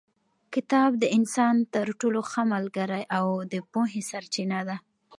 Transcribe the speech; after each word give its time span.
کتاب 0.53 0.91
د 0.97 1.03
انسان 1.17 1.55
تر 1.73 1.87
ټولو 1.99 2.19
ښه 2.29 2.41
ملګری 2.53 3.03
او 3.17 3.25
د 3.51 3.53
پوهې 3.71 4.01
سرچینه 4.11 4.59
ده. 4.67 4.77